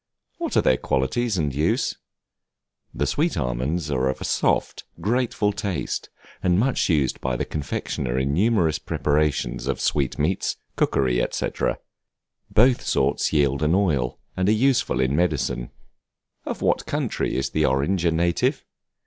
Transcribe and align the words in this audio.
What 0.39 0.57
are 0.57 0.63
their 0.63 0.77
qualities 0.77 1.37
and 1.37 1.53
use? 1.53 1.95
The 2.91 3.05
sweet 3.05 3.37
almonds 3.37 3.91
are 3.91 4.09
of 4.09 4.19
a 4.19 4.23
soft, 4.23 4.83
grateful 4.99 5.53
taste, 5.53 6.09
and 6.41 6.57
much 6.59 6.89
used 6.89 7.21
by 7.21 7.35
the 7.35 7.45
confectioner 7.45 8.17
in 8.17 8.33
numerous 8.33 8.79
preparations 8.79 9.67
of 9.67 9.79
sweet 9.79 10.17
meats, 10.17 10.55
cookery, 10.75 11.23
&c. 11.29 11.49
Both 12.49 12.81
sorts 12.81 13.31
yield 13.31 13.61
an 13.61 13.75
oil, 13.75 14.17
and 14.35 14.49
are 14.49 14.53
useful 14.53 14.99
in 15.01 15.15
medicine. 15.15 15.69
Of 16.47 16.63
what 16.63 16.87
country 16.87 17.35
is 17.35 17.51
the 17.51 17.65
Orange 17.67 18.03
a 18.03 18.09
native? 18.11 18.65